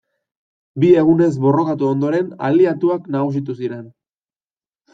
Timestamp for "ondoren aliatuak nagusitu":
1.91-3.59